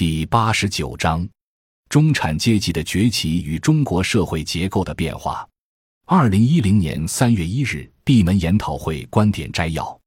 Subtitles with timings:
[0.00, 1.28] 第八十九章：
[1.90, 5.46] 中产阶级的崛起与中国社会结构的变化。
[6.06, 10.00] 二零一零年三月一日，闭门研讨会观点摘要：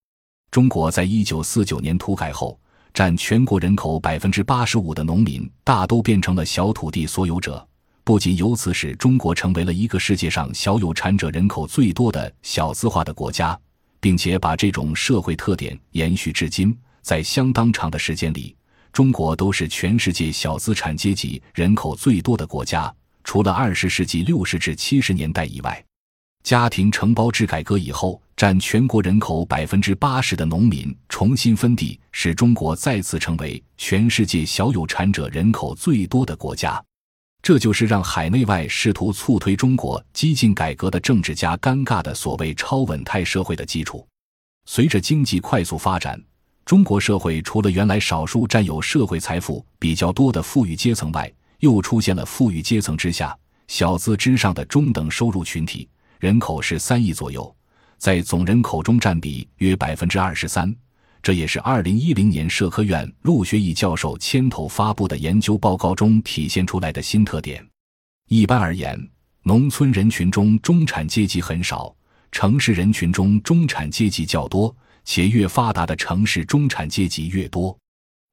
[0.49, 2.59] 中国在一九四九年土改后，
[2.91, 7.63] 占全国人口百分之八十五的农民大都变成了小土地所有者，
[8.03, 13.55] 不仅由此使中国成为了一个世界上小有产者人口最多的小资化的国家，
[13.99, 16.75] 并且把这种社会特点延续至今。
[17.03, 18.55] 在相当长的时间里，
[18.93, 22.93] 中国都是全世界小资产阶级人口最多的国家，
[23.23, 25.83] 除了二十世纪六十至七十年代以外。
[26.43, 36.79] 家庭承包制改革以后，占全国人口百分之八十的农民重新分地，使中国再次成为全世界小有产者人口最多的国家。
[37.41, 44.07] 这就是让海内外试图促推中国激进改革的政治家尴尬的所谓超稳态社会的基础。
[44.65, 46.23] 随着经济快速发展。
[46.65, 55.89] 中国社会除了原来少数占有社会财富比较多的富裕阶层外，又出现了富裕阶层之下、小资之上的中等收入群体，
[56.19, 57.53] 人口是三亿左右，
[57.97, 60.73] 在总人口中占比约百分之二十三。
[61.21, 67.65] 这也是二零一零年社科院陆学义教授牵头发布的研究报告中体现出来的新特点。
[68.29, 68.97] 一般而言，
[69.43, 71.93] 农村人群中中产阶级很少，
[72.31, 74.73] 城市人群中中产阶级较多。
[75.05, 77.77] 且越发达的城市中产阶级越多，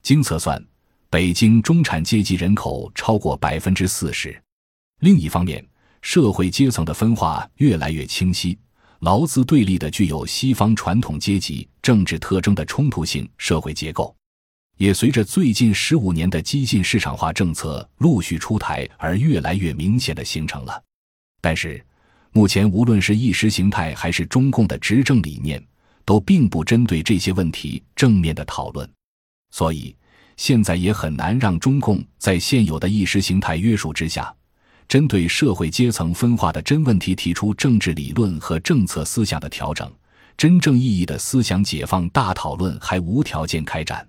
[0.03, 0.63] 经测算，
[1.09, 4.41] 北京中产阶级人口超过百分之四十。
[5.01, 5.67] 另一方面，
[6.03, 8.59] 社会阶层的分化越来越清晰，
[9.01, 14.15] 劳资对立的具有西方传统阶级政治特征的冲突性社会结构，
[14.77, 20.83] 也随着最近十五年的激进市场化政策陆续出台而越来越明显的形成了。
[21.41, 21.85] 但是，
[22.33, 25.63] 目前无论是意识形态还是中共的执政理念。
[26.11, 28.91] 都并不针对这些问题正面的讨论，
[29.53, 29.95] 所以
[30.37, 34.35] 现在也很难让中共在现有的意识形态约束之下，
[34.89, 39.89] 针对社会阶层分化的真问题提出政治理论和政策思想的调整。
[40.37, 44.05] 真正意义的思想解放大讨论还无条件开展。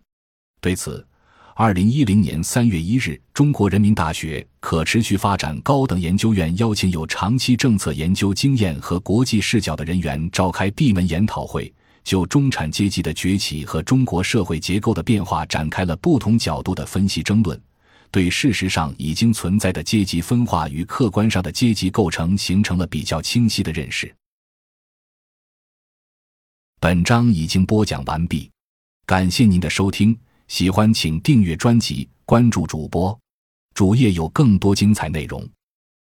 [0.60, 1.06] 对此，
[1.54, 11.72] 二零一零年三月一日，中国人民大学可持续发展高等研究院邀请有长期政策研究经验和国际视角的人员召开闭门研讨会。
[12.04, 17.62] 就中产阶级的崛起和中国社会结构的变化展开了不同角度的分析争论，
[18.10, 24.14] 对事实上已经存在的阶级分化与客观上的阶级构成形成了比较清晰的认识。
[26.80, 28.50] 本章已经播讲完毕，
[29.06, 33.18] 感谢您的收听，喜欢请订阅专辑，关注主播，
[33.76, 35.48] 主页有更多精彩内容。